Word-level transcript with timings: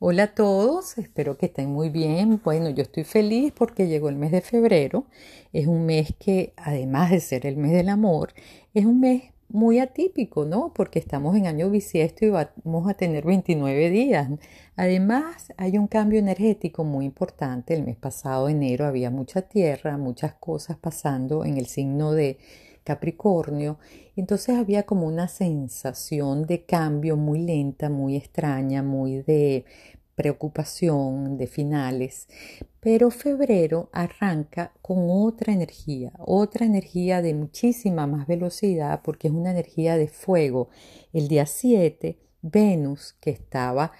Hola 0.00 0.22
a 0.22 0.34
todos, 0.34 0.96
espero 0.96 1.36
que 1.36 1.46
estén 1.46 1.70
muy 1.70 1.88
bien. 1.88 2.40
Bueno, 2.44 2.70
yo 2.70 2.82
estoy 2.82 3.02
feliz 3.02 3.52
porque 3.52 3.88
llegó 3.88 4.08
el 4.08 4.14
mes 4.14 4.30
de 4.30 4.42
febrero. 4.42 5.06
Es 5.52 5.66
un 5.66 5.86
mes 5.86 6.14
que, 6.20 6.52
además 6.56 7.10
de 7.10 7.18
ser 7.18 7.46
el 7.46 7.56
mes 7.56 7.72
del 7.72 7.88
amor, 7.88 8.32
es 8.74 8.84
un 8.86 9.00
mes 9.00 9.24
muy 9.48 9.80
atípico, 9.80 10.44
¿no? 10.44 10.72
Porque 10.72 11.00
estamos 11.00 11.34
en 11.36 11.48
año 11.48 11.68
bisiesto 11.68 12.24
y 12.24 12.30
vamos 12.30 12.88
a 12.88 12.94
tener 12.94 13.24
29 13.24 13.90
días. 13.90 14.30
Además, 14.76 15.52
hay 15.56 15.78
un 15.78 15.88
cambio 15.88 16.20
energético 16.20 16.84
muy 16.84 17.04
importante. 17.04 17.74
El 17.74 17.82
mes 17.82 17.96
pasado, 17.96 18.48
enero, 18.48 18.86
había 18.86 19.10
mucha 19.10 19.42
tierra, 19.42 19.98
muchas 19.98 20.32
cosas 20.34 20.76
pasando 20.78 21.44
en 21.44 21.56
el 21.58 21.66
signo 21.66 22.12
de 22.12 22.38
Capricornio. 22.84 23.78
Entonces 24.16 24.56
había 24.56 24.84
como 24.84 25.06
una 25.06 25.28
sensación 25.28 26.46
de 26.46 26.64
cambio 26.64 27.16
muy 27.16 27.40
lenta, 27.40 27.88
muy 27.88 28.16
extraña, 28.16 28.82
muy 28.82 29.22
de 29.22 29.64
preocupación, 30.14 31.38
de 31.38 31.46
finales. 31.46 32.26
Pero 32.80 33.10
febrero 33.10 33.88
arranca 33.92 34.72
con 34.82 35.06
otra 35.10 35.52
energía, 35.52 36.12
otra 36.18 36.66
energía 36.66 37.22
de 37.22 37.34
muchísima 37.34 38.06
más 38.06 38.26
velocidad 38.26 39.00
porque 39.02 39.28
es 39.28 39.34
una 39.34 39.52
energía 39.52 39.96
de 39.96 40.08
fuego. 40.08 40.70
El 41.12 41.28
día 41.28 41.46
7, 41.46 42.18
Venus, 42.42 43.14
que 43.20 43.30
estaba 43.30 43.92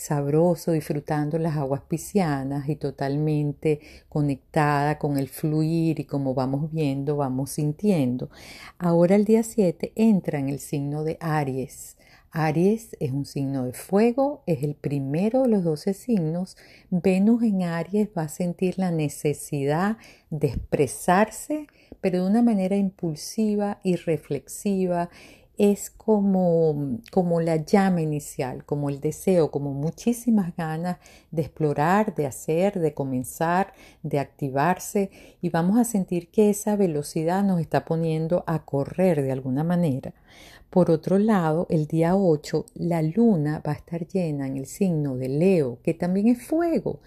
sabroso, 0.00 0.72
disfrutando 0.72 1.38
las 1.38 1.58
aguas 1.58 1.82
piscianas 1.82 2.70
y 2.70 2.76
totalmente 2.76 3.80
conectada 4.08 4.98
con 4.98 5.18
el 5.18 5.28
fluir 5.28 6.00
y 6.00 6.04
como 6.04 6.32
vamos 6.32 6.72
viendo, 6.72 7.16
vamos 7.16 7.50
sintiendo. 7.50 8.30
Ahora 8.78 9.14
el 9.14 9.26
día 9.26 9.42
7 9.42 9.92
entra 9.96 10.38
en 10.38 10.48
el 10.48 10.58
signo 10.58 11.04
de 11.04 11.18
Aries. 11.20 11.98
Aries 12.32 12.96
es 12.98 13.10
un 13.10 13.26
signo 13.26 13.66
de 13.66 13.74
fuego, 13.74 14.42
es 14.46 14.62
el 14.62 14.74
primero 14.74 15.42
de 15.42 15.48
los 15.48 15.64
12 15.64 15.92
signos. 15.92 16.56
Venus 16.88 17.42
en 17.42 17.64
Aries 17.64 18.08
va 18.16 18.22
a 18.22 18.28
sentir 18.28 18.78
la 18.78 18.90
necesidad 18.90 19.98
de 20.30 20.46
expresarse, 20.46 21.66
pero 22.00 22.24
de 22.24 22.30
una 22.30 22.42
manera 22.42 22.76
impulsiva 22.76 23.80
y 23.82 23.96
reflexiva 23.96 25.10
es 25.60 25.90
como, 25.90 27.00
como 27.12 27.42
la 27.42 27.56
llama 27.56 28.00
inicial, 28.00 28.64
como 28.64 28.88
el 28.88 28.98
deseo, 28.98 29.50
como 29.50 29.74
muchísimas 29.74 30.56
ganas 30.56 30.96
de 31.30 31.42
explorar, 31.42 32.14
de 32.14 32.24
hacer, 32.24 32.80
de 32.80 32.94
comenzar, 32.94 33.74
de 34.02 34.20
activarse 34.20 35.10
y 35.42 35.50
vamos 35.50 35.78
a 35.78 35.84
sentir 35.84 36.30
que 36.30 36.48
esa 36.48 36.76
velocidad 36.76 37.44
nos 37.44 37.60
está 37.60 37.84
poniendo 37.84 38.42
a 38.46 38.64
correr 38.64 39.20
de 39.20 39.32
alguna 39.32 39.62
manera. 39.62 40.14
Por 40.70 40.90
otro 40.90 41.18
lado, 41.18 41.66
el 41.68 41.86
día 41.86 42.16
8, 42.16 42.64
la 42.76 43.02
luna 43.02 43.60
va 43.66 43.72
a 43.72 43.76
estar 43.76 44.06
llena 44.08 44.46
en 44.46 44.56
el 44.56 44.64
signo 44.64 45.18
de 45.18 45.28
Leo, 45.28 45.78
que 45.82 45.92
también 45.92 46.28
es 46.28 46.42
fuego. 46.42 47.00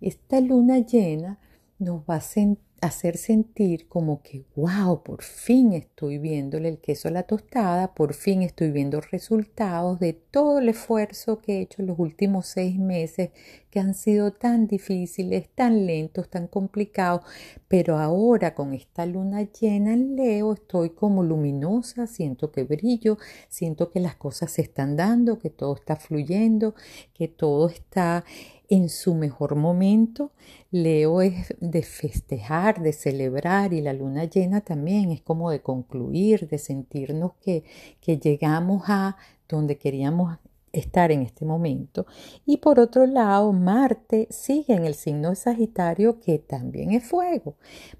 Esta 0.00 0.40
luna 0.40 0.78
llena 0.78 1.38
nos 1.78 2.00
va 2.08 2.14
a 2.16 2.20
sentir 2.22 2.67
hacer 2.80 3.16
sentir 3.16 3.88
como 3.88 4.22
que, 4.22 4.44
wow, 4.54 5.02
por 5.02 5.22
fin 5.22 5.72
estoy 5.72 6.18
viéndole 6.18 6.68
el 6.68 6.78
queso 6.78 7.08
a 7.08 7.10
la 7.10 7.24
tostada, 7.24 7.94
por 7.94 8.14
fin 8.14 8.42
estoy 8.42 8.70
viendo 8.70 9.00
resultados 9.00 9.98
de 9.98 10.12
todo 10.12 10.60
el 10.60 10.68
esfuerzo 10.68 11.40
que 11.40 11.58
he 11.58 11.60
hecho 11.62 11.82
en 11.82 11.88
los 11.88 11.98
últimos 11.98 12.46
seis 12.46 12.78
meses, 12.78 13.30
que 13.70 13.80
han 13.80 13.94
sido 13.94 14.32
tan 14.32 14.66
difíciles, 14.66 15.48
tan 15.54 15.86
lentos, 15.86 16.30
tan 16.30 16.46
complicados, 16.46 17.22
pero 17.66 17.98
ahora 17.98 18.54
con 18.54 18.72
esta 18.72 19.04
luna 19.06 19.42
llena 19.42 19.92
en 19.92 20.16
Leo 20.16 20.52
estoy 20.52 20.90
como 20.90 21.22
luminosa, 21.22 22.06
siento 22.06 22.52
que 22.52 22.62
brillo, 22.62 23.18
siento 23.48 23.90
que 23.90 24.00
las 24.00 24.14
cosas 24.14 24.52
se 24.52 24.62
están 24.62 24.96
dando, 24.96 25.38
que 25.38 25.50
todo 25.50 25.74
está 25.74 25.96
fluyendo, 25.96 26.74
que 27.12 27.28
todo 27.28 27.68
está 27.68 28.24
en 28.68 28.88
su 28.88 29.14
mejor 29.14 29.56
momento. 29.56 30.32
Leo 30.70 31.22
es 31.22 31.54
de 31.60 31.82
festejar, 31.82 32.82
de 32.82 32.92
celebrar 32.92 33.72
y 33.72 33.80
la 33.80 33.92
luna 33.92 34.24
llena 34.24 34.60
también 34.60 35.10
es 35.10 35.22
como 35.22 35.50
de 35.50 35.60
concluir, 35.60 36.48
de 36.48 36.58
sentirnos 36.58 37.32
que, 37.40 37.64
llegamos 38.04 38.84
a 38.88 39.16
donde 39.48 39.76
queríamos 39.78 40.38
estar 40.72 41.10
en 41.10 41.22
este 41.22 41.44
momento. 41.44 42.06
Y 42.44 42.58
por 42.58 42.78
otro 42.78 43.06
lado, 43.06 43.52
Marte 43.52 44.28
sigue 44.30 44.74
en 44.74 44.84
el 44.84 44.94
signo 44.94 45.30
de 45.30 45.36
Sagitario, 45.36 46.20
que 46.20 46.38
también 46.38 46.92
es 46.92 47.04
fuego. 47.04 47.56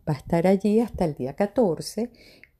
Va 0.08 0.14
a 0.14 0.18
estar 0.18 0.46
allí 0.46 0.80
hasta 0.80 1.04
el 1.04 1.14
día 1.14 1.34
14 1.34 2.10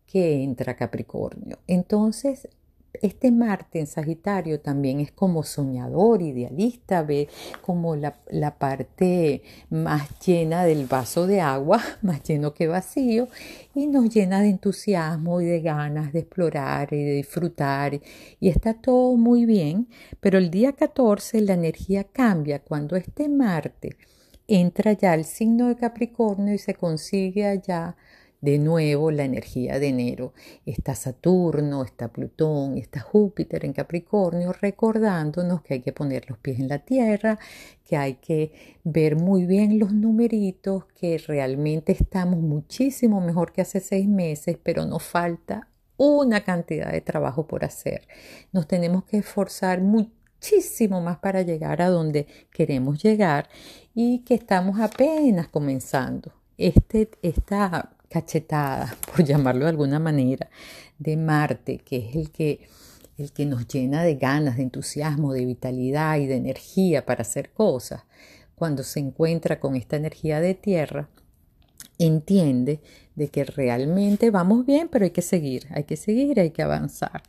que 0.07 0.43
entra 0.43 0.77
Capricornio. 0.77 1.59
Entonces, 1.67 2.49
este 2.95 3.31
Marte 3.31 3.81
en 3.81 3.87
Sagitario 3.87 4.61
también 4.61 5.01
es 5.01 5.13
como 5.13 5.43
soñador, 5.43 6.23
idealista, 6.23 7.03
ve 7.03 7.29
como 7.63 7.97
la, 7.97 8.19
la, 8.31 8.59
parte 8.59 9.43
más 9.71 10.19
llena 10.21 10.65
del 10.65 10.87
vaso 10.87 11.27
de 11.27 11.41
agua, 11.41 11.81
más 12.03 12.23
lleno 12.23 12.55
que 12.55 12.67
vacío, 12.67 13.29
y 13.75 13.87
nos 13.87 14.13
llena 14.13 14.41
de 14.41 14.49
entusiasmo 14.49 15.41
y 15.41 15.47
de 15.47 15.61
ganas 15.61 16.13
de 16.13 16.21
explorar 16.21 16.93
y 16.93 17.03
de 17.03 17.13
disfrutar. 17.13 18.01
Y 18.41 18.49
está 18.49 18.75
todo 18.75 19.17
muy 19.17 19.45
bien, 19.45 19.89
pero 20.21 20.39
el 20.39 20.51
día 20.51 20.73
14 20.73 21.41
la 21.43 21.55
energía 21.55 22.05
cambia 22.05 22.61
cuando 22.61 22.97
este 22.97 23.29
Marte 23.29 23.97
entra 24.49 24.95
ya 24.95 25.13
al 25.13 25.25
signo 25.25 25.69
de 25.69 25.77
Capricornio 25.77 26.55
y 26.55 26.59
se 26.59 26.75
consigue 26.75 27.47
allá 27.47 27.97
de 28.41 28.59
nuevo 28.59 29.11
la 29.11 29.25
energía 29.25 29.79
de 29.79 29.89
enero. 29.89 30.33
Está 30.65 30.95
Saturno, 30.95 31.83
está 31.85 32.09
Plutón, 32.09 32.79
está 32.79 33.01
Júpiter 33.01 33.65
en 33.65 33.73
Capricornio, 33.73 34.53
recordándonos 34.53 35.63
que 35.63 35.75
hay 35.75 35.81
que 35.81 35.93
poner 35.93 36.29
los 36.29 36.39
pies 36.39 36.61
en 36.61 36.69
la 36.69 36.79
tierra, 36.79 37.39
que 37.85 37.97
hay 37.97 38.15
que 38.15 38.53
ver 38.85 39.17
muy 39.17 39.47
bien 39.47 39.79
los 39.79 39.93
numeritos, 39.93 40.85
que 40.87 41.19
realmente 41.19 41.93
estamos 41.93 42.41
muchísimo 42.41 43.21
mejor 43.21 43.53
que 43.53 43.63
hace 43.63 43.81
seis 43.81 44.09
meses, 44.09 44.59
pero 44.63 44.87
nos 44.87 45.03
falta 45.03 45.69
una 45.97 46.45
cantidad 46.45 46.93
de 46.93 47.01
trabajo 47.01 47.47
por 47.47 47.65
hacer. 47.65 48.07
Nos 48.53 48.69
tenemos 48.69 49.05
que 49.05 49.19
esforzar 49.19 49.81
muchísimo 49.81 51.01
más 51.01 51.19
para 51.19 51.43
llegar 51.43 51.83
a 51.83 51.89
donde 51.89 52.27
queremos 52.53 53.03
llegar 53.03 53.49
y 53.95 54.21
que 54.21 54.35
estamos 54.35 54.79
apenas 54.79 55.49
comenzando. 55.49 56.33
Este, 56.57 57.11
esta 57.23 57.98
cachetada, 58.09 58.97
por 59.07 59.25
llamarlo 59.25 59.65
de 59.65 59.71
alguna 59.71 59.99
manera, 59.99 60.51
de 60.99 61.17
Marte, 61.17 61.79
que 61.79 62.09
es 62.09 62.17
el 62.17 62.31
que, 62.31 62.69
el 63.17 63.33
que 63.33 63.47
nos 63.47 63.67
llena 63.69 64.03
de 64.03 64.17
ganas, 64.17 64.57
de 64.57 64.65
entusiasmo, 64.65 65.33
de 65.33 65.45
vitalidad 65.45 66.19
y 66.19 66.27
de 66.27 66.37
energía 66.37 67.07
para 67.07 67.23
hacer 67.23 67.51
cosas, 67.51 68.03
cuando 68.55 68.83
se 68.83 69.01
encuentra 69.01 69.61
con 69.61 69.77
esta 69.77 69.97
energía 69.97 70.41
de 70.41 70.55
tierra, 70.55 71.09
entiende 71.99 72.81
de 73.15 73.29
que 73.29 73.45
realmente 73.45 74.31
vamos 74.31 74.67
bien, 74.67 74.89
pero 74.89 75.05
hay 75.05 75.11
que 75.11 75.23
seguir, 75.23 75.67
hay 75.71 75.85
que 75.85 75.97
seguir, 75.97 76.41
hay 76.41 76.51
que 76.51 76.63
avanzar. 76.63 77.23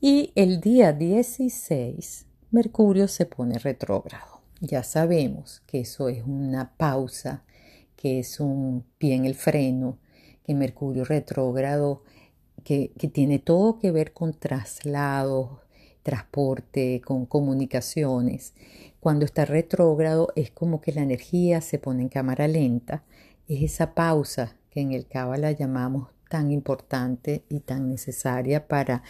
Y 0.00 0.32
el 0.34 0.60
día 0.60 0.92
16, 0.92 2.26
Mercurio 2.50 3.06
se 3.06 3.26
pone 3.26 3.58
retrógrado. 3.58 4.40
Ya 4.60 4.82
sabemos 4.82 5.62
que 5.66 5.80
eso 5.80 6.08
es 6.08 6.22
una 6.24 6.72
pausa 6.76 7.44
que 8.00 8.18
es 8.18 8.40
un 8.40 8.86
pie 8.96 9.14
en 9.14 9.26
el 9.26 9.34
freno, 9.34 9.98
que 10.42 10.54
Mercurio 10.54 11.04
retrógrado, 11.04 12.02
que, 12.64 12.92
que 12.98 13.08
tiene 13.08 13.38
todo 13.38 13.78
que 13.78 13.90
ver 13.90 14.14
con 14.14 14.32
traslados, 14.32 15.58
transporte, 16.02 17.02
con 17.04 17.26
comunicaciones. 17.26 18.54
Cuando 19.00 19.26
está 19.26 19.44
retrógrado 19.44 20.32
es 20.34 20.50
como 20.50 20.80
que 20.80 20.92
la 20.92 21.02
energía 21.02 21.60
se 21.60 21.78
pone 21.78 22.02
en 22.02 22.08
cámara 22.08 22.48
lenta. 22.48 23.04
Es 23.46 23.62
esa 23.62 23.94
pausa 23.94 24.56
que 24.70 24.80
en 24.80 24.92
el 24.92 25.06
Cábala 25.06 25.52
llamamos 25.52 26.08
tan 26.30 26.52
importante 26.52 27.44
y 27.50 27.60
tan 27.60 27.90
necesaria 27.90 28.66
para 28.66 29.02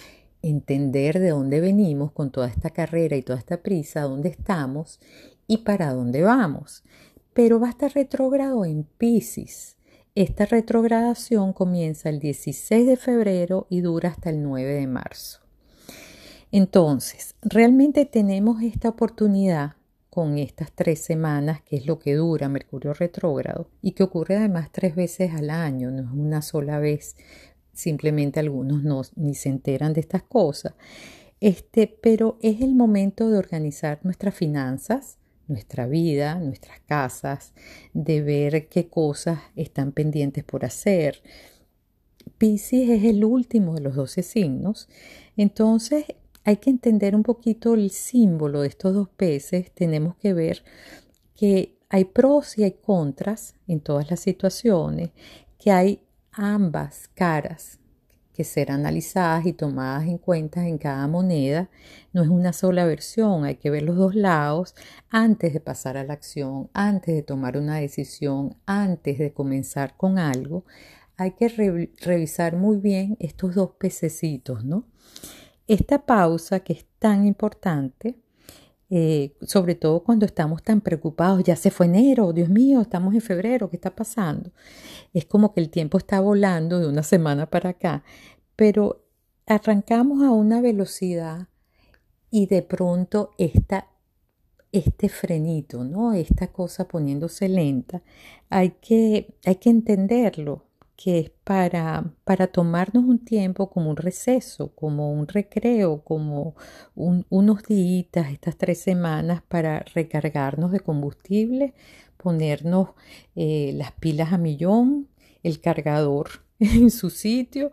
entender 0.42 1.20
de 1.20 1.30
dónde 1.30 1.60
venimos 1.60 2.10
con 2.10 2.32
toda 2.32 2.48
esta 2.48 2.70
carrera 2.70 3.14
y 3.16 3.22
toda 3.22 3.38
esta 3.38 3.58
prisa, 3.58 4.00
dónde 4.02 4.30
estamos 4.30 4.98
y 5.46 5.58
para 5.58 5.92
dónde 5.92 6.22
vamos 6.22 6.82
pero 7.42 7.58
va 7.58 7.68
a 7.68 7.70
estar 7.70 7.90
retrógrado 7.94 8.66
en 8.66 8.84
Pisces. 8.84 9.78
Esta 10.14 10.44
retrogradación 10.44 11.54
comienza 11.54 12.10
el 12.10 12.18
16 12.18 12.86
de 12.86 12.98
febrero 12.98 13.66
y 13.70 13.80
dura 13.80 14.10
hasta 14.10 14.28
el 14.28 14.42
9 14.42 14.74
de 14.74 14.86
marzo. 14.86 15.40
Entonces, 16.52 17.36
realmente 17.40 18.04
tenemos 18.04 18.62
esta 18.62 18.90
oportunidad 18.90 19.76
con 20.10 20.36
estas 20.36 20.70
tres 20.72 21.00
semanas, 21.00 21.62
que 21.62 21.76
es 21.76 21.86
lo 21.86 21.98
que 21.98 22.12
dura 22.12 22.50
Mercurio 22.50 22.92
retrógrado, 22.92 23.70
y 23.80 23.92
que 23.92 24.02
ocurre 24.02 24.36
además 24.36 24.68
tres 24.70 24.94
veces 24.94 25.32
al 25.32 25.48
año, 25.48 25.90
no 25.90 26.02
es 26.02 26.12
una 26.12 26.42
sola 26.42 26.78
vez, 26.78 27.16
simplemente 27.72 28.38
algunos 28.38 28.82
no, 28.82 29.00
ni 29.16 29.34
se 29.34 29.48
enteran 29.48 29.94
de 29.94 30.00
estas 30.02 30.24
cosas. 30.24 30.74
Este, 31.40 31.86
pero 31.86 32.36
es 32.42 32.60
el 32.60 32.74
momento 32.74 33.30
de 33.30 33.38
organizar 33.38 34.00
nuestras 34.02 34.34
finanzas, 34.34 35.16
nuestra 35.50 35.86
vida, 35.86 36.36
nuestras 36.36 36.80
casas, 36.80 37.52
de 37.92 38.22
ver 38.22 38.68
qué 38.68 38.88
cosas 38.88 39.40
están 39.56 39.92
pendientes 39.92 40.44
por 40.44 40.64
hacer. 40.64 41.22
Pisces 42.38 42.88
es 42.88 43.04
el 43.04 43.24
último 43.24 43.74
de 43.74 43.80
los 43.82 43.96
12 43.96 44.22
signos, 44.22 44.88
entonces 45.36 46.06
hay 46.44 46.56
que 46.56 46.70
entender 46.70 47.14
un 47.14 47.22
poquito 47.22 47.74
el 47.74 47.90
símbolo 47.90 48.62
de 48.62 48.68
estos 48.68 48.94
dos 48.94 49.08
peces. 49.10 49.70
Tenemos 49.72 50.16
que 50.16 50.32
ver 50.32 50.64
que 51.34 51.76
hay 51.88 52.04
pros 52.04 52.56
y 52.56 52.64
hay 52.64 52.72
contras 52.72 53.56
en 53.66 53.80
todas 53.80 54.10
las 54.10 54.20
situaciones, 54.20 55.10
que 55.58 55.70
hay 55.70 56.00
ambas 56.32 57.08
caras 57.08 57.79
que 58.40 58.44
ser 58.44 58.72
analizadas 58.72 59.44
y 59.44 59.52
tomadas 59.52 60.04
en 60.04 60.16
cuenta 60.16 60.66
en 60.66 60.78
cada 60.78 61.06
moneda. 61.06 61.68
No 62.14 62.22
es 62.22 62.30
una 62.30 62.54
sola 62.54 62.86
versión, 62.86 63.44
hay 63.44 63.56
que 63.56 63.68
ver 63.68 63.82
los 63.82 63.96
dos 63.96 64.14
lados 64.14 64.74
antes 65.10 65.52
de 65.52 65.60
pasar 65.60 65.98
a 65.98 66.04
la 66.04 66.14
acción, 66.14 66.70
antes 66.72 67.14
de 67.14 67.22
tomar 67.22 67.58
una 67.58 67.76
decisión, 67.76 68.56
antes 68.64 69.18
de 69.18 69.34
comenzar 69.34 69.94
con 69.98 70.18
algo. 70.18 70.64
Hay 71.18 71.32
que 71.32 71.48
revisar 72.00 72.56
muy 72.56 72.78
bien 72.78 73.18
estos 73.20 73.54
dos 73.54 73.72
pececitos, 73.78 74.64
¿no? 74.64 74.86
Esta 75.66 76.06
pausa 76.06 76.60
que 76.60 76.72
es 76.72 76.86
tan 76.98 77.26
importante, 77.26 78.16
eh, 78.90 79.36
sobre 79.42 79.76
todo 79.76 80.02
cuando 80.02 80.26
estamos 80.26 80.64
tan 80.64 80.80
preocupados, 80.80 81.44
ya 81.44 81.54
se 81.54 81.70
fue 81.70 81.86
enero, 81.86 82.32
Dios 82.32 82.48
mío, 82.48 82.80
estamos 82.80 83.14
en 83.14 83.20
febrero, 83.20 83.70
¿qué 83.70 83.76
está 83.76 83.94
pasando? 83.94 84.50
Es 85.14 85.24
como 85.26 85.54
que 85.54 85.60
el 85.60 85.70
tiempo 85.70 85.96
está 85.96 86.20
volando 86.20 86.80
de 86.80 86.88
una 86.88 87.04
semana 87.04 87.46
para 87.46 87.70
acá, 87.70 88.02
pero 88.56 89.06
arrancamos 89.46 90.22
a 90.24 90.32
una 90.32 90.60
velocidad 90.60 91.48
y 92.30 92.46
de 92.46 92.62
pronto 92.62 93.30
esta, 93.38 93.88
este 94.72 95.08
frenito, 95.08 95.84
¿no? 95.84 96.12
Esta 96.12 96.48
cosa 96.48 96.88
poniéndose 96.88 97.48
lenta, 97.48 98.02
hay 98.48 98.70
que, 98.80 99.36
hay 99.44 99.56
que 99.56 99.70
entenderlo, 99.70 100.64
que 101.02 101.18
es 101.18 101.30
para, 101.44 102.12
para 102.24 102.48
tomarnos 102.48 103.04
un 103.04 103.24
tiempo 103.24 103.70
como 103.70 103.88
un 103.88 103.96
receso, 103.96 104.74
como 104.74 105.10
un 105.10 105.26
recreo, 105.26 106.04
como 106.04 106.56
unos 106.94 107.62
días, 107.62 108.30
estas 108.30 108.58
tres 108.58 108.82
semanas 108.82 109.42
para 109.48 109.78
recargarnos 109.94 110.72
de 110.72 110.80
combustible, 110.80 111.72
ponernos 112.18 112.90
eh, 113.34 113.72
las 113.76 113.92
pilas 113.92 114.34
a 114.34 114.36
millón, 114.36 115.08
el 115.42 115.62
cargador 115.62 116.44
en 116.58 116.90
su 116.90 117.08
sitio, 117.08 117.72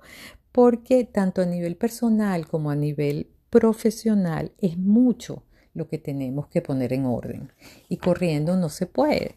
porque 0.54 1.04
tanto 1.04 1.42
a 1.42 1.46
nivel 1.46 1.76
personal 1.76 2.48
como 2.48 2.72
a 2.72 2.78
nivel 2.78 3.30
profesional 3.50 4.54
es 4.58 4.78
mucho 4.78 5.44
lo 5.74 5.90
que 5.90 5.98
tenemos 5.98 6.48
que 6.48 6.62
poner 6.62 6.94
en 6.94 7.06
orden 7.06 7.52
y 7.90 7.98
corriendo 7.98 8.56
no 8.56 8.70
se 8.70 8.86
puede. 8.86 9.36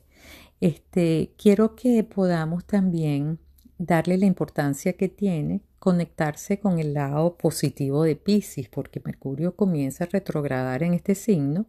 Este, 0.61 1.33
quiero 1.37 1.75
que 1.75 2.05
podamos 2.05 2.65
también 2.67 3.41
darle 3.81 4.19
la 4.19 4.27
importancia 4.27 4.93
que 4.93 5.09
tiene 5.09 5.63
conectarse 5.79 6.61
con 6.61 6.79
el 6.79 6.93
lado 6.93 7.37
positivo 7.39 8.03
de 8.03 8.15
Pisces, 8.15 8.69
porque 8.69 9.01
Mercurio 9.03 9.57
comienza 9.57 10.05
a 10.05 10.09
retrogradar 10.09 10.83
en 10.83 10.93
este 10.93 11.15
signo. 11.15 11.65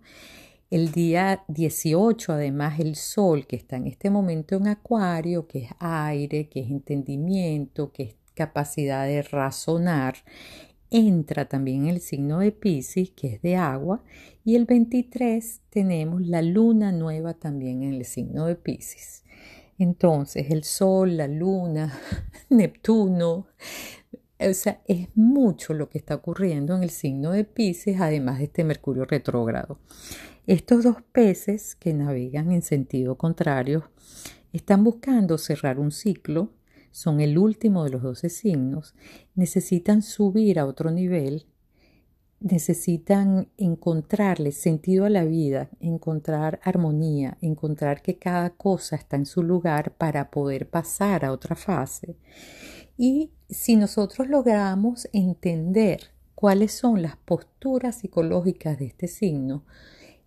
El 0.70 0.92
día 0.92 1.46
18, 1.48 2.34
además, 2.34 2.82
el 2.82 2.96
Sol, 2.96 3.48
que 3.48 3.56
está 3.56 3.78
en 3.78 3.88
este 3.88 4.10
momento 4.10 4.56
en 4.56 4.68
Acuario, 4.68 5.48
que 5.48 5.60
es 5.60 5.70
aire, 5.80 6.50
que 6.50 6.60
es 6.60 6.70
entendimiento, 6.70 7.94
que 7.94 8.04
es 8.04 8.16
capacidad 8.34 9.06
de 9.06 9.22
razonar, 9.22 10.16
entra 10.90 11.46
también 11.46 11.84
en 11.84 11.92
el 11.92 12.02
signo 12.02 12.40
de 12.40 12.52
Pisces, 12.52 13.12
que 13.12 13.36
es 13.36 13.42
de 13.42 13.56
agua, 13.56 14.04
y 14.44 14.56
el 14.56 14.66
23 14.66 15.62
tenemos 15.70 16.22
la 16.28 16.42
luna 16.42 16.92
nueva 16.92 17.34
también 17.36 17.84
en 17.84 17.94
el 17.94 18.04
signo 18.04 18.48
de 18.48 18.56
Pisces. 18.56 19.24
Entonces, 19.82 20.52
el 20.52 20.64
Sol, 20.64 21.18
la 21.18 21.28
Luna, 21.28 21.92
Neptuno, 22.50 23.48
o 24.40 24.54
sea, 24.54 24.80
es 24.88 25.08
mucho 25.16 25.74
lo 25.74 25.90
que 25.90 25.98
está 25.98 26.14
ocurriendo 26.14 26.76
en 26.76 26.84
el 26.84 26.92
signo 26.92 27.32
de 27.32 27.46
Pisces, 27.46 28.00
además 28.00 28.38
de 28.38 28.44
este 28.44 28.64
Mercurio 28.64 29.06
retrógrado. 29.06 29.80
Estos 30.46 30.84
dos 30.84 30.98
peces 31.12 31.74
que 31.74 31.96
navegan 31.96 32.52
en 32.52 32.62
sentido 32.62 33.18
contrario 33.18 33.90
están 34.54 34.84
buscando 34.84 35.40
cerrar 35.40 35.80
un 35.80 35.90
ciclo, 35.90 36.54
son 36.92 37.20
el 37.20 37.40
último 37.40 37.84
de 37.84 37.90
los 37.90 38.04
12 38.04 38.30
signos, 38.30 38.94
necesitan 39.34 40.04
subir 40.04 40.60
a 40.60 40.68
otro 40.68 40.92
nivel 40.92 41.48
necesitan 42.42 43.48
encontrarle 43.58 44.52
sentido 44.52 45.06
a 45.06 45.10
la 45.10 45.24
vida, 45.24 45.70
encontrar 45.80 46.60
armonía, 46.64 47.38
encontrar 47.40 48.02
que 48.02 48.18
cada 48.18 48.50
cosa 48.50 48.96
está 48.96 49.16
en 49.16 49.26
su 49.26 49.44
lugar 49.44 49.94
para 49.94 50.32
poder 50.32 50.68
pasar 50.68 51.24
a 51.24 51.32
otra 51.32 51.56
fase. 51.56 52.18
Y 52.98 53.32
si 53.48 53.76
nosotros 53.76 54.28
logramos 54.28 55.08
entender 55.14 56.02
cuáles 56.36 56.74
son 56.74 57.02
las 57.02 57.16
posturas 57.16 58.00
psicológicas 58.00 58.78
de 58.80 58.88
este 58.88 59.08
signo, 59.08 59.64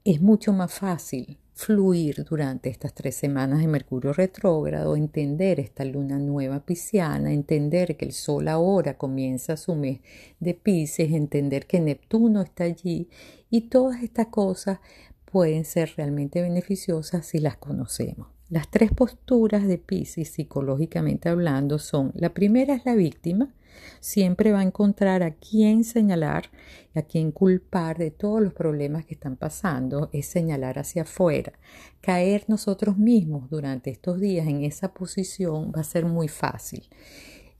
es 0.05 0.23
mucho 0.23 0.53
más 0.53 0.73
fácil 0.73 1.39
fluir 1.55 2.25
durante 2.25 2.69
estas 2.69 2.93
tres 2.95 3.15
semanas 3.15 3.61
de 3.61 3.69
Mercurio 3.69 4.12
retrógrado, 4.12 4.97
entender 4.97 5.61
esta 5.61 5.85
luna 5.85 6.19
nueva 6.19 6.61
pisciana, 6.67 7.33
entender 7.33 7.97
que 7.97 8.05
el 8.05 8.12
Sol 8.12 8.49
ahora 8.49 8.99
comienza 8.99 9.56
su 9.56 9.77
mes 9.77 10.01
de 10.41 10.55
Pisces, 10.55 11.12
entender 11.12 11.67
que 11.67 11.81
Neptuno 11.81 12.43
está 12.43 12.65
allí 12.65 13.09
y 13.51 13.62
todas 13.69 14.03
estas 14.03 14.27
cosas 14.27 14.81
pueden 15.25 15.65
ser 15.65 15.93
realmente 15.97 16.43
beneficiosas 16.43 17.27
si 17.27 17.39
las 17.39 17.56
conocemos. 17.56 18.29
Las 18.51 18.69
tres 18.71 18.93
posturas 18.93 19.67
de 19.67 19.79
Pisces 19.79 20.31
psicológicamente 20.31 21.29
hablando 21.29 21.79
son, 21.79 22.12
la 22.15 22.35
primera 22.35 22.75
es 22.75 22.85
la 22.85 22.95
víctima, 22.95 23.55
siempre 24.00 24.53
va 24.53 24.61
a 24.61 24.65
encontrar 24.65 25.23
a 25.23 25.35
quién 25.35 25.85
señalar 25.85 26.50
y 26.94 26.99
a 26.99 27.03
quién 27.03 27.32
culpar 27.32 27.99
de 27.99 28.11
todos 28.11 28.41
los 28.43 28.53
problemas 28.53 29.05
que 29.05 29.15
están 29.15 29.37
pasando, 29.37 30.11
es 30.12 30.26
señalar 30.26 30.79
hacia 30.79 31.03
afuera. 31.03 31.53
Caer 32.00 32.44
nosotros 32.49 32.97
mismos 32.99 33.50
durante 33.50 33.91
estos 33.91 34.21
días 34.21 34.47
en 34.47 34.65
esa 34.65 34.93
posición 34.93 35.73
va 35.75 35.81
a 35.81 35.85
ser 35.85 36.05
muy 36.05 36.29
fácil. 36.29 36.88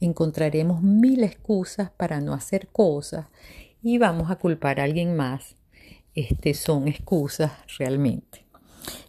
Encontraremos 0.01 0.83
mil 0.83 1.25
excusas 1.25 1.91
para 1.91 2.21
no 2.21 2.35
hacer 2.35 2.69
cosas 2.69 3.27
y 3.83 3.99
vamos 3.99 4.31
a 4.31 4.37
culpar 4.37 4.81
a 4.81 4.85
alguien 4.85 5.17
más. 5.17 5.57
Este 6.15 6.55
son 6.55 6.89
excusas 6.89 7.53
realmente. 7.79 8.45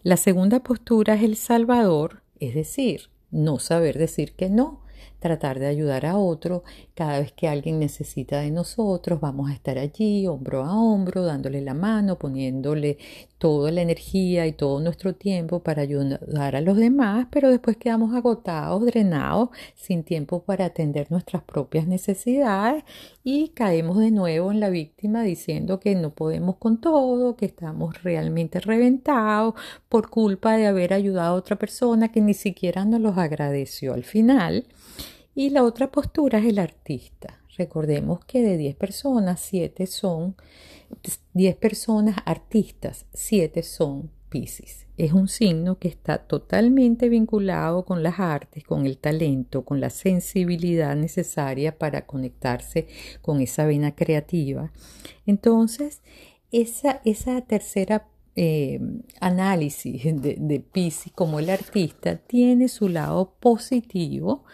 La 0.02 0.16
segunda 0.16 0.60
postura 0.60 1.14
es 1.14 1.22
el 1.22 1.36
salvador, 1.36 2.22
es 2.40 2.54
decir, 2.54 3.10
no 3.30 3.58
saber 3.58 3.98
decir 3.98 4.34
que 4.34 4.48
no 4.48 4.85
tratar 5.18 5.58
de 5.58 5.66
ayudar 5.66 6.06
a 6.06 6.16
otro. 6.16 6.64
Cada 6.94 7.20
vez 7.20 7.32
que 7.32 7.48
alguien 7.48 7.78
necesita 7.78 8.40
de 8.40 8.50
nosotros, 8.50 9.20
vamos 9.20 9.50
a 9.50 9.54
estar 9.54 9.78
allí, 9.78 10.26
hombro 10.26 10.64
a 10.64 10.74
hombro, 10.74 11.24
dándole 11.24 11.60
la 11.60 11.74
mano, 11.74 12.18
poniéndole 12.18 12.98
toda 13.38 13.70
la 13.70 13.82
energía 13.82 14.46
y 14.46 14.52
todo 14.52 14.80
nuestro 14.80 15.14
tiempo 15.14 15.60
para 15.60 15.82
ayudar 15.82 16.56
a 16.56 16.60
los 16.60 16.76
demás, 16.76 17.26
pero 17.30 17.50
después 17.50 17.76
quedamos 17.76 18.14
agotados, 18.14 18.84
drenados, 18.86 19.50
sin 19.74 20.04
tiempo 20.04 20.42
para 20.42 20.66
atender 20.66 21.10
nuestras 21.10 21.42
propias 21.42 21.86
necesidades 21.86 22.84
y 23.22 23.48
caemos 23.48 23.98
de 23.98 24.10
nuevo 24.10 24.50
en 24.50 24.60
la 24.60 24.70
víctima 24.70 25.22
diciendo 25.22 25.80
que 25.80 25.94
no 25.94 26.10
podemos 26.10 26.56
con 26.56 26.80
todo, 26.80 27.36
que 27.36 27.46
estamos 27.46 28.02
realmente 28.02 28.60
reventados 28.60 29.54
por 29.88 30.08
culpa 30.08 30.56
de 30.56 30.66
haber 30.66 30.92
ayudado 30.92 31.34
a 31.34 31.38
otra 31.38 31.56
persona 31.56 32.10
que 32.10 32.20
ni 32.20 32.34
siquiera 32.34 32.84
nos 32.84 33.00
los 33.00 33.18
agradeció 33.18 33.94
al 33.94 34.04
final. 34.04 34.66
Y 35.34 35.50
la 35.50 35.64
otra 35.64 35.90
postura 35.90 36.38
es 36.38 36.46
el 36.46 36.58
artista. 36.58 37.38
Recordemos 37.56 38.24
que 38.24 38.42
de 38.42 38.56
10 38.56 38.76
personas, 38.76 39.40
7 39.40 39.86
son 39.86 40.36
10 41.34 41.56
personas 41.56 42.16
artistas, 42.24 43.06
7 43.12 43.62
son 43.62 44.10
Pisces. 44.28 44.86
Es 44.96 45.12
un 45.12 45.28
signo 45.28 45.78
que 45.78 45.88
está 45.88 46.18
totalmente 46.18 47.08
vinculado 47.08 47.84
con 47.84 48.02
las 48.02 48.18
artes, 48.18 48.64
con 48.64 48.86
el 48.86 48.98
talento, 48.98 49.64
con 49.64 49.80
la 49.80 49.90
sensibilidad 49.90 50.96
necesaria 50.96 51.78
para 51.78 52.06
conectarse 52.06 52.88
con 53.22 53.40
esa 53.40 53.66
vena 53.66 53.94
creativa. 53.94 54.72
Entonces, 55.26 56.02
esa, 56.50 57.00
esa 57.04 57.40
tercera 57.42 58.08
eh, 58.34 58.80
análisis 59.20 60.04
de, 60.20 60.36
de 60.38 60.60
Pisces 60.60 61.12
como 61.12 61.38
el 61.38 61.50
artista 61.50 62.16
tiene 62.16 62.68
su 62.68 62.88
lado 62.88 63.34
positivo 63.40 64.44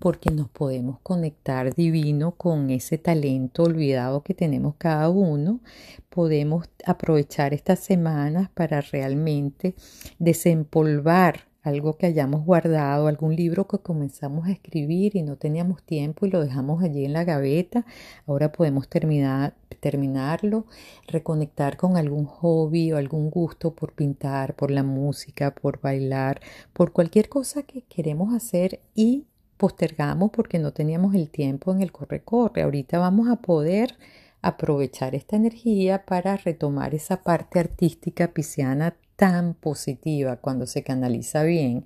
porque 0.00 0.30
nos 0.30 0.48
podemos 0.48 0.98
conectar 1.02 1.74
divino 1.74 2.32
con 2.32 2.70
ese 2.70 2.98
talento 2.98 3.62
olvidado 3.64 4.22
que 4.22 4.34
tenemos 4.34 4.74
cada 4.78 5.08
uno. 5.10 5.60
Podemos 6.08 6.68
aprovechar 6.84 7.54
estas 7.54 7.78
semanas 7.80 8.48
para 8.54 8.80
realmente 8.80 9.74
desempolvar 10.18 11.50
algo 11.62 11.98
que 11.98 12.06
hayamos 12.06 12.44
guardado, 12.44 13.06
algún 13.06 13.36
libro 13.36 13.68
que 13.68 13.78
comenzamos 13.78 14.46
a 14.46 14.52
escribir 14.52 15.16
y 15.16 15.22
no 15.22 15.36
teníamos 15.36 15.82
tiempo 15.82 16.24
y 16.24 16.30
lo 16.30 16.42
dejamos 16.42 16.82
allí 16.82 17.04
en 17.04 17.12
la 17.12 17.24
gaveta. 17.24 17.84
Ahora 18.26 18.50
podemos 18.50 18.88
terminar, 18.88 19.54
terminarlo, 19.80 20.66
reconectar 21.06 21.76
con 21.76 21.98
algún 21.98 22.24
hobby 22.24 22.92
o 22.92 22.96
algún 22.96 23.30
gusto 23.30 23.74
por 23.74 23.92
pintar, 23.92 24.54
por 24.54 24.70
la 24.70 24.82
música, 24.82 25.54
por 25.54 25.80
bailar, 25.80 26.40
por 26.72 26.92
cualquier 26.92 27.28
cosa 27.28 27.62
que 27.62 27.82
queremos 27.82 28.34
hacer 28.34 28.80
y 28.94 29.26
postergamos 29.60 30.30
porque 30.30 30.58
no 30.58 30.72
teníamos 30.72 31.14
el 31.14 31.28
tiempo 31.28 31.70
en 31.70 31.82
el 31.82 31.92
corre-corre. 31.92 32.62
Ahorita 32.62 32.98
vamos 32.98 33.28
a 33.28 33.36
poder 33.36 33.94
aprovechar 34.40 35.14
esta 35.14 35.36
energía 35.36 36.06
para 36.06 36.38
retomar 36.38 36.94
esa 36.94 37.22
parte 37.22 37.58
artística 37.58 38.28
pisciana 38.32 38.96
tan 39.16 39.52
positiva 39.52 40.36
cuando 40.36 40.66
se 40.66 40.82
canaliza 40.82 41.42
bien, 41.42 41.84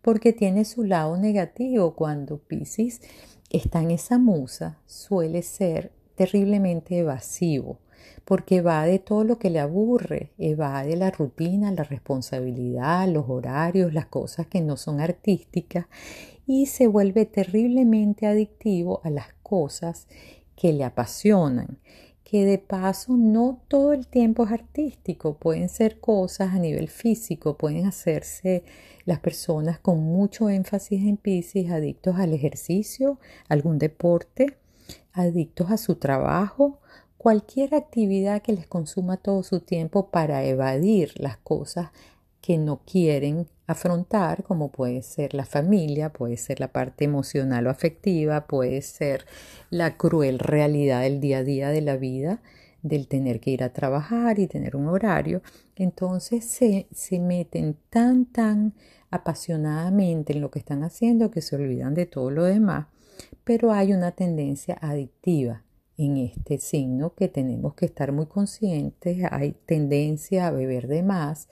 porque 0.00 0.32
tiene 0.32 0.64
su 0.64 0.82
lado 0.82 1.18
negativo 1.18 1.94
cuando 1.94 2.38
Pisces 2.38 3.02
está 3.50 3.82
en 3.82 3.90
esa 3.90 4.16
musa, 4.16 4.78
suele 4.86 5.42
ser 5.42 5.92
terriblemente 6.14 6.96
evasivo, 7.00 7.80
porque 8.24 8.62
va 8.62 8.86
de 8.86 8.98
todo 8.98 9.24
lo 9.24 9.38
que 9.38 9.50
le 9.50 9.60
aburre, 9.60 10.32
va 10.58 10.84
de 10.84 10.96
la 10.96 11.10
rutina, 11.10 11.70
la 11.70 11.84
responsabilidad, 11.84 13.06
los 13.08 13.28
horarios, 13.28 13.92
las 13.92 14.06
cosas 14.06 14.46
que 14.46 14.62
no 14.62 14.78
son 14.78 15.00
artísticas 15.00 15.84
y 16.52 16.66
se 16.66 16.88
vuelve 16.88 17.26
terriblemente 17.26 18.26
adictivo 18.26 19.00
a 19.04 19.10
las 19.10 19.34
cosas 19.40 20.08
que 20.56 20.72
le 20.72 20.82
apasionan 20.82 21.78
que 22.24 22.44
de 22.44 22.58
paso 22.58 23.16
no 23.16 23.62
todo 23.68 23.92
el 23.92 24.08
tiempo 24.08 24.44
es 24.44 24.50
artístico, 24.50 25.34
pueden 25.34 25.68
ser 25.68 26.00
cosas 26.00 26.52
a 26.52 26.58
nivel 26.58 26.88
físico, 26.88 27.56
pueden 27.56 27.86
hacerse 27.86 28.64
las 29.04 29.20
personas 29.20 29.78
con 29.78 30.00
mucho 30.00 30.48
énfasis 30.48 31.02
en 31.02 31.16
Pisces, 31.18 31.70
adictos 31.70 32.16
al 32.18 32.32
ejercicio, 32.32 33.20
algún 33.48 33.78
deporte, 33.78 34.58
adictos 35.12 35.70
a 35.70 35.76
su 35.76 35.96
trabajo, 35.96 36.80
cualquier 37.16 37.76
actividad 37.76 38.42
que 38.42 38.54
les 38.54 38.66
consuma 38.66 39.18
todo 39.18 39.44
su 39.44 39.60
tiempo 39.60 40.10
para 40.10 40.44
evadir 40.44 41.12
las 41.16 41.36
cosas 41.36 41.90
que 42.40 42.58
no 42.58 42.80
quieren 42.84 43.46
afrontar, 43.66 44.42
como 44.42 44.72
puede 44.72 45.02
ser 45.02 45.34
la 45.34 45.44
familia, 45.44 46.12
puede 46.12 46.36
ser 46.36 46.58
la 46.60 46.72
parte 46.72 47.04
emocional 47.04 47.66
o 47.66 47.70
afectiva, 47.70 48.46
puede 48.46 48.82
ser 48.82 49.26
la 49.70 49.96
cruel 49.96 50.38
realidad 50.38 51.02
del 51.02 51.20
día 51.20 51.38
a 51.38 51.44
día 51.44 51.68
de 51.68 51.80
la 51.80 51.96
vida, 51.96 52.42
del 52.82 53.06
tener 53.06 53.40
que 53.40 53.50
ir 53.50 53.62
a 53.62 53.72
trabajar 53.72 54.38
y 54.38 54.46
tener 54.46 54.74
un 54.74 54.88
horario. 54.88 55.42
Entonces 55.76 56.44
se, 56.44 56.88
se 56.92 57.20
meten 57.20 57.76
tan, 57.90 58.24
tan 58.26 58.74
apasionadamente 59.10 60.32
en 60.32 60.40
lo 60.40 60.50
que 60.50 60.60
están 60.60 60.82
haciendo 60.82 61.30
que 61.30 61.42
se 61.42 61.56
olvidan 61.56 61.94
de 61.94 62.06
todo 62.06 62.30
lo 62.30 62.44
demás, 62.44 62.86
pero 63.44 63.72
hay 63.72 63.92
una 63.92 64.12
tendencia 64.12 64.78
adictiva 64.80 65.62
en 65.96 66.16
este 66.16 66.58
signo 66.58 67.14
que 67.14 67.28
tenemos 67.28 67.74
que 67.74 67.86
estar 67.86 68.10
muy 68.10 68.26
conscientes, 68.26 69.18
hay 69.30 69.52
tendencia 69.66 70.46
a 70.46 70.50
beber 70.50 70.88
de 70.88 71.02
más 71.02 71.48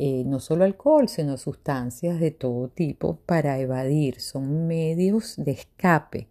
eh, 0.00 0.22
no 0.24 0.38
solo 0.38 0.62
alcohol, 0.62 1.08
sino 1.08 1.36
sustancias 1.36 2.20
de 2.20 2.30
todo 2.30 2.68
tipo 2.68 3.18
para 3.26 3.58
evadir. 3.58 4.20
Son 4.20 4.68
medios 4.68 5.34
de 5.36 5.50
escape 5.50 6.28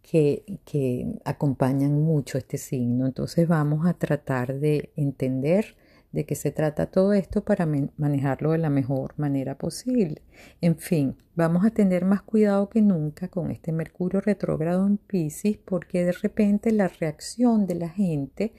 que, 0.00 0.58
que 0.64 1.20
acompañan 1.22 2.02
mucho 2.02 2.38
este 2.38 2.56
signo. 2.56 3.04
Entonces 3.04 3.46
vamos 3.46 3.86
a 3.86 3.92
tratar 3.92 4.58
de 4.58 4.90
entender 4.96 5.76
de 6.12 6.24
qué 6.24 6.34
se 6.34 6.50
trata 6.50 6.86
todo 6.86 7.12
esto 7.12 7.44
para 7.44 7.66
manejarlo 7.66 8.52
de 8.52 8.58
la 8.58 8.70
mejor 8.70 9.12
manera 9.18 9.58
posible. 9.58 10.22
En 10.62 10.76
fin, 10.78 11.16
vamos 11.34 11.66
a 11.66 11.70
tener 11.70 12.06
más 12.06 12.22
cuidado 12.22 12.70
que 12.70 12.80
nunca 12.80 13.28
con 13.28 13.50
este 13.50 13.70
Mercurio 13.70 14.22
retrógrado 14.22 14.86
en 14.86 14.96
Pisces 14.96 15.58
porque 15.58 16.06
de 16.06 16.12
repente 16.12 16.72
la 16.72 16.88
reacción 16.88 17.66
de 17.66 17.74
la 17.74 17.88
gente 17.90 18.54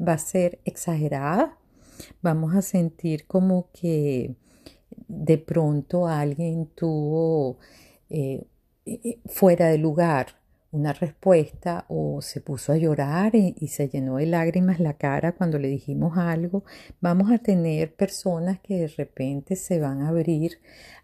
va 0.00 0.12
a 0.12 0.18
ser 0.18 0.60
exagerada 0.64 1.58
vamos 2.22 2.54
a 2.54 2.62
sentir 2.62 3.26
como 3.26 3.70
que 3.72 4.36
de 5.08 5.38
pronto 5.38 6.06
alguien 6.06 6.66
tuvo 6.74 7.58
eh, 8.10 8.46
eh, 8.86 9.18
fuera 9.26 9.68
de 9.68 9.78
lugar 9.78 10.37
una 10.70 10.92
respuesta 10.92 11.86
o 11.88 12.20
se 12.20 12.40
puso 12.40 12.72
a 12.72 12.76
llorar 12.76 13.34
y, 13.34 13.54
se 13.68 13.88
llenó 13.88 14.16
de 14.16 14.26
lágrimas 14.26 14.80
la 14.80 14.94
cara 14.94 15.32
cuando 15.32 15.58
le 15.58 15.68
dijimos 15.68 16.18
algo, 16.18 16.64
vamos 17.00 17.30
a 17.30 17.38
tener 17.38 17.94
personas 17.94 18.60
que 18.60 18.80
de 18.80 18.88
repente 18.88 19.56
se 19.56 19.80
van 19.80 20.02
a 20.02 20.08
abrir 20.08 20.58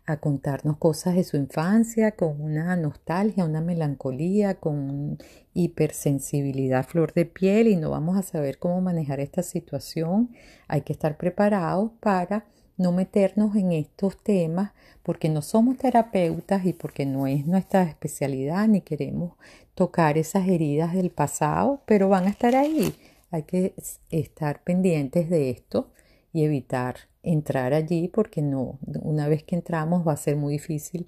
a 0.07 0.19
contarnos 0.19 0.77
cosas 0.77 1.15
de 1.15 1.25
su 1.25 1.39
infancia 1.39 2.13
con 2.13 2.41
una 2.43 2.77
nostalgia, 2.77 3.45
una 3.45 3.63
melancolía, 3.63 4.57
con 4.57 5.17
hipersensibilidad 5.55 6.85
flor 6.87 7.15
de 7.15 7.25
piel 7.25 7.69
y 7.69 7.77
no 7.77 7.91
vamos 7.91 8.19
a 8.19 8.23
saber 8.23 8.59
cómo 8.59 8.83
manejar 8.83 9.21
esta 9.21 9.43
situación. 9.43 10.31
Hay 10.69 10.83
que 10.83 10.93
estar 10.93 11.17
preparados 11.17 11.93
para 12.01 12.45
no 12.77 12.93
meternos 12.93 13.57
en 13.57 13.73
estos 13.73 14.17
temas 14.17 14.73
porque 15.03 15.29
no 15.29 15.43
somos 15.43 15.79
terapeutas 15.79 16.65
y 16.65 16.73
porque 16.73 17.07
no 17.07 17.27
es 17.27 17.47
nuestra 17.47 17.83
especialidad 17.85 18.67
ni 18.69 18.81
queremos 18.81 19.33
tocar 19.75 20.19
esas 20.19 20.49
heridas 20.49 20.95
del 20.95 21.11
pasado, 21.11 21.83
pero 21.87 22.09
van 22.09 22.25
a 22.25 22.31
estar 22.31 22.55
ahí. 22.55 22.95
Hay 23.31 23.43
que 23.43 23.75
estar 24.11 24.63
pendientes 24.63 25.29
de 25.29 25.51
esto 25.51 25.91
y 26.33 26.45
evitar 26.45 26.97
entrar 27.23 27.75
allí 27.75 28.09
porque 28.09 28.43
no, 28.43 28.79
una 29.03 29.29
vez 29.29 29.43
que 29.43 29.57
entramos 29.57 30.07
va 30.07 30.13
a 30.13 30.17
ser 30.17 30.37
muy 30.37 30.55
difícil 30.55 31.07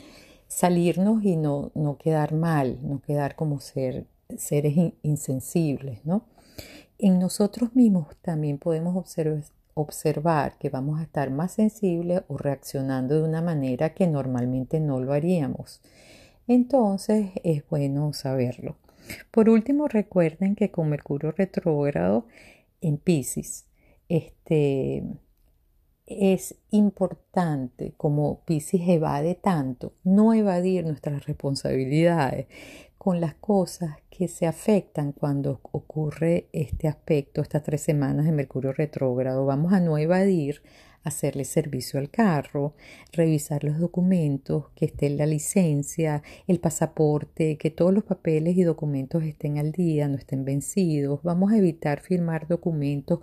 salirnos 0.49 1.25
y 1.25 1.37
no, 1.37 1.70
no 1.75 1.99
quedar 1.99 2.32
mal, 2.32 2.78
no 2.82 3.00
quedar 3.00 3.37
como 3.37 3.61
ser, 3.61 4.06
seres 4.37 4.75
insensibles, 5.02 6.04
¿no? 6.04 6.25
En 6.99 7.18
nosotros 7.18 7.75
mismos 7.75 8.16
también 8.23 8.58
podemos 8.58 8.96
observar, 8.96 9.42
observar 9.76 10.56
que 10.59 10.71
vamos 10.71 10.99
a 10.99 11.02
estar 11.02 11.30
más 11.30 11.52
sensibles 11.52 12.23
o 12.28 12.38
reaccionando 12.38 13.14
de 13.14 13.28
una 13.28 13.42
manera 13.42 13.92
que 13.92 14.06
normalmente 14.06 14.80
no 14.80 15.00
lo 15.00 15.12
haríamos. 15.12 15.83
Entonces 16.49 17.30
es 17.45 17.62
bueno 17.68 18.14
saberlo. 18.14 18.78
Por 19.30 19.50
último, 19.50 19.87
recuerden 19.87 20.56
que 20.56 20.71
con 20.71 20.88
Mercurio 20.88 21.30
retrógrado 21.30 22.26
en 22.80 22.97
Pisces, 22.97 23.66
este, 24.09 25.04
es 26.06 26.54
importante, 26.71 27.92
como 27.99 28.45
Pisces 28.47 28.80
evade 28.88 29.35
tanto, 29.35 29.92
no 30.04 30.33
evadir 30.33 30.87
nuestras 30.87 31.26
responsabilidades 31.26 32.47
con 33.06 33.20
las 33.20 33.34
cosas 33.34 33.98
que 34.10 34.26
se 34.26 34.48
afectan 34.48 35.12
cuando 35.12 35.60
ocurre 35.70 36.48
este 36.52 36.88
aspecto, 36.88 37.40
estas 37.40 37.62
tres 37.62 37.80
semanas 37.80 38.26
de 38.26 38.32
Mercurio 38.32 38.72
retrógrado. 38.72 39.46
Vamos 39.46 39.72
a 39.72 39.78
no 39.78 39.96
evadir 39.96 40.60
hacerle 41.06 41.44
servicio 41.44 42.00
al 42.00 42.10
carro, 42.10 42.75
revisar 43.12 43.62
los 43.62 43.78
documentos, 43.78 44.64
que 44.75 44.86
esté 44.86 45.08
la 45.08 45.25
licencia, 45.25 46.22
el 46.48 46.58
pasaporte, 46.58 47.56
que 47.58 47.70
todos 47.70 47.94
los 47.94 48.02
papeles 48.02 48.56
y 48.56 48.64
documentos 48.64 49.22
estén 49.22 49.58
al 49.58 49.70
día, 49.70 50.08
no 50.08 50.16
estén 50.16 50.44
vencidos. 50.44 51.20
Vamos 51.22 51.52
a 51.52 51.58
evitar 51.58 52.00
firmar 52.00 52.48
documentos 52.48 53.20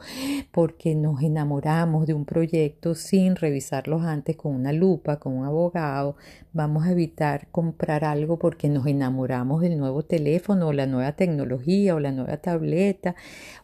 porque 0.51 0.95
nos 0.95 1.21
enamoramos 1.21 2.07
de 2.07 2.13
un 2.13 2.23
proyecto 2.23 2.95
sin 2.95 3.35
revisarlos 3.35 4.03
antes 4.03 4.37
con 4.37 4.55
una 4.55 4.71
lupa, 4.71 5.19
con 5.19 5.33
un 5.33 5.45
abogado. 5.45 6.15
Vamos 6.53 6.85
a 6.85 6.91
evitar 6.91 7.47
comprar 7.51 8.05
algo 8.05 8.39
porque 8.39 8.69
nos 8.69 8.87
enamoramos 8.87 9.61
del 9.61 9.77
nuevo 9.77 10.03
teléfono 10.03 10.67
o 10.67 10.73
la 10.73 10.85
nueva 10.85 11.11
tecnología 11.13 11.95
o 11.95 11.99
la 11.99 12.13
nueva 12.13 12.37
tableta 12.37 13.15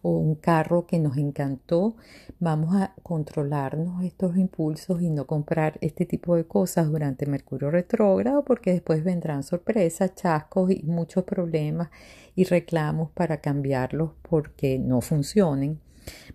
o 0.01 0.11
un 0.11 0.35
carro 0.35 0.85
que 0.85 0.99
nos 0.99 1.15
encantó. 1.15 1.95
Vamos 2.39 2.75
a 2.75 2.93
controlarnos 3.01 4.08
estos 4.09 4.37
impulsos 4.37 5.01
y 5.01 5.09
no 5.09 5.25
comprar 5.25 5.77
este 5.81 6.05
tipo 6.05 6.35
de 6.35 6.45
cosas 6.45 6.91
durante 6.91 7.25
Mercurio 7.25 7.71
retrógrado 7.71 8.43
porque 8.43 8.73
después 8.73 9.03
vendrán 9.03 9.43
sorpresas, 9.43 10.15
chascos 10.15 10.71
y 10.71 10.83
muchos 10.83 11.23
problemas 11.23 11.89
y 12.35 12.43
reclamos 12.43 13.11
para 13.11 13.39
cambiarlos 13.39 14.11
porque 14.21 14.79
no 14.79 15.01
funcionen. 15.01 15.79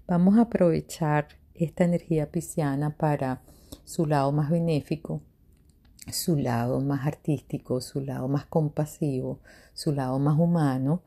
Vamos 0.07 0.39
a 0.39 0.43
aprovechar 0.43 1.29
esta 1.55 1.85
energía 1.85 2.31
pisciana 2.31 2.97
para 2.97 3.43
su 3.85 4.07
lado 4.07 4.31
más 4.33 4.51
benéfico, 4.51 5.21
su 6.13 6.37
lado 6.37 6.81
más 6.81 7.07
artístico, 7.07 7.81
su 7.81 8.01
lado 8.01 8.29
más 8.29 8.47
compasivo, 8.47 9.41
su 9.73 9.93
lado 9.93 10.19
más 10.19 10.39
humano 10.39 11.03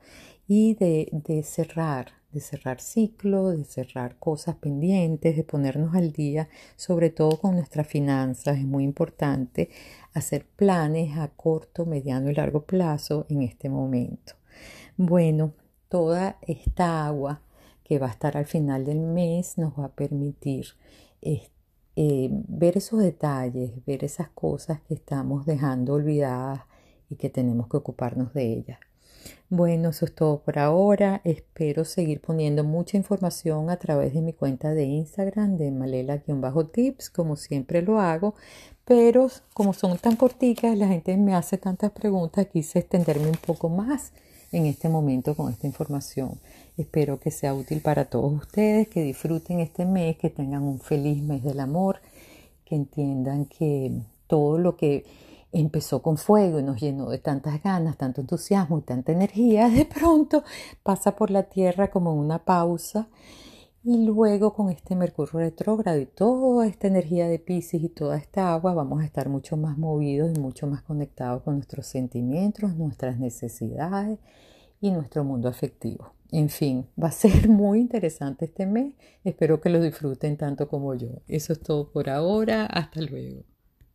y 0.47 0.75
de, 0.75 1.09
de 1.12 1.43
cerrar 1.43 2.07
de 2.38 2.41
cerrar 2.41 2.79
ciclo, 2.79 3.50
de 3.50 3.65
cerrar 3.65 4.17
cosas 4.20 4.56
pendientes, 4.56 5.36
de 5.36 5.44
ponernos 5.44 5.96
al 5.96 6.12
día, 6.12 6.50
sobre 6.75 7.10
todo 7.10 7.39
con 7.39 7.56
nuestras 7.56 7.88
finanzas. 7.88 8.58
Es 8.58 8.65
muy 8.65 8.84
importante 8.84 9.70
hacer 10.13 10.46
planes 10.46 11.17
a 11.17 11.29
corto, 11.29 11.86
mediano 11.86 12.29
y 12.29 12.36
largo 12.36 12.62
plazo 12.62 13.25
en 13.29 13.41
este 13.41 13.70
momento. 13.70 14.34
Bueno, 14.98 15.53
toda 15.89 16.38
esta 16.41 17.08
agua 17.08 17.41
que 17.84 17.98
va 17.98 18.08
a 18.08 18.12
estar 18.12 18.38
al 18.38 18.46
final 18.46 18.86
del 18.86 19.00
mes 19.00 19.58
nos 19.58 19.74
va 19.79 19.86
a 19.86 19.96
permitir 19.96 20.67
eh, 21.22 22.29
ver 22.29 22.77
esos 22.77 23.00
detalles, 23.00 23.84
ver 23.86 24.03
esas 24.03 24.29
cosas 24.29 24.82
que 24.82 24.94
estamos 24.94 25.46
dejando 25.48 25.94
olvidadas 25.94 26.62
y 27.10 27.15
que 27.15 27.29
tenemos 27.29 27.67
que 27.67 27.77
ocuparnos 27.77 28.34
de 28.34 28.53
ellas. 28.53 28.79
Bueno, 29.50 29.90
eso 29.90 30.06
es 30.06 30.14
todo 30.14 30.40
por 30.40 30.60
ahora. 30.60 31.22
Espero 31.24 31.86
seguir 31.86 32.20
poniendo 32.20 32.66
mucha 32.66 32.98
información 32.98 33.70
a 33.70 33.78
través 33.78 34.14
de 34.14 34.22
mi 34.22 34.34
cuenta 34.34 34.74
de 34.74 34.84
Instagram 34.84 35.58
de 35.58 35.72
malela-tips, 35.72 37.10
como 37.10 37.38
siempre 37.38 37.82
lo 37.82 38.00
hago. 38.02 38.36
Pero 38.84 39.30
como 39.54 39.74
son 39.74 39.98
tan 40.00 40.18
corticas, 40.18 40.78
la 40.78 40.88
gente 40.88 41.16
me 41.16 41.34
hace 41.34 41.58
tantas 41.58 41.92
preguntas, 41.92 42.48
quise 42.48 42.80
extenderme 42.80 43.28
un 43.28 43.38
poco 43.38 43.70
más 43.70 44.12
en 44.52 44.66
este 44.66 44.90
momento 44.90 45.36
con 45.36 45.52
esta 45.52 45.68
información. 45.68 46.40
Espero 46.78 47.20
que 47.20 47.32
sea 47.32 47.54
útil 47.54 47.82
para 47.82 48.06
todos 48.06 48.34
ustedes, 48.34 48.88
que 48.88 49.02
disfruten 49.02 49.60
este 49.60 49.86
mes, 49.86 50.18
que 50.18 50.30
tengan 50.30 50.64
un 50.64 50.80
feliz 50.80 51.22
mes 51.22 51.44
del 51.44 51.60
amor, 51.60 52.02
que 52.66 52.76
entiendan 52.76 53.46
que 53.46 53.92
todo 54.28 54.58
lo 54.58 54.76
que 54.76 55.06
empezó 55.51 56.01
con 56.01 56.18
fuego 56.18 56.60
y 56.60 56.63
nos 56.63 56.80
llenó 56.80 57.10
de 57.10 57.20
tantas 57.20 57.62
ganas, 57.62 57.98
tanto 57.98 58.22
entusiasmo 58.22 58.80
y 58.80 58.82
tanta 58.82 59.12
energía, 59.12 59.70
de 59.70 59.86
pronto 59.86 60.44
pasa 60.84 61.16
por 61.16 61.32
la 61.32 61.44
tierra 61.44 61.89
como 61.89 62.13
una 62.13 62.44
pausa 62.44 63.10
y 63.84 64.04
luego 64.06 64.54
con 64.54 64.70
este 64.70 64.96
Mercurio 64.96 65.39
retrógrado 65.39 65.98
y 66.00 66.06
toda 66.06 66.68
esta 66.68 66.88
energía 66.88 67.30
de 67.30 67.39
Pisces 67.39 67.82
y 67.82 67.89
toda 67.89 68.18
esta 68.18 68.54
agua 68.54 68.74
vamos 68.74 69.01
a 69.01 69.06
estar 69.06 69.30
mucho 69.30 69.56
más 69.56 69.77
movidos 69.77 70.32
y 70.36 70.39
mucho 70.39 70.68
más 70.68 70.82
conectados 70.82 71.44
con 71.44 71.56
nuestros 71.56 71.88
sentimientos, 71.88 72.75
nuestras 72.75 73.18
necesidades 73.18 74.20
y 74.82 74.92
nuestro 74.92 75.24
mundo 75.24 75.48
afectivo. 75.48 76.12
En 76.32 76.50
fin, 76.50 76.88
va 77.01 77.08
a 77.08 77.12
ser 77.12 77.48
muy 77.48 77.80
interesante 77.80 78.46
este 78.46 78.66
mes. 78.66 78.94
Espero 79.24 79.62
que 79.62 79.70
lo 79.70 79.80
disfruten 79.82 80.36
tanto 80.36 80.68
como 80.68 80.94
yo. 80.96 81.22
Eso 81.27 81.54
es 81.54 81.62
todo 81.62 81.89
por 81.89 82.10
ahora. 82.10 82.66
Hasta 82.66 83.01
luego. 83.01 83.57